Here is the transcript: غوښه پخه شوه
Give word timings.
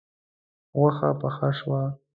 غوښه 0.77 1.09
پخه 1.19 1.49
شوه 1.59 1.81